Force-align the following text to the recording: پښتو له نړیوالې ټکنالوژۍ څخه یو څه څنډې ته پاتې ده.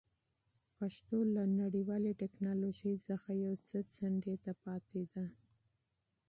پښتو 0.77 1.17
له 1.35 1.43
نړیوالې 1.61 2.11
ټکنالوژۍ 2.21 2.95
څخه 3.07 3.29
یو 3.43 3.53
څه 3.67 3.77
څنډې 3.93 4.35
ته 4.43 4.51
پاتې 4.63 5.01
ده. 5.13 5.25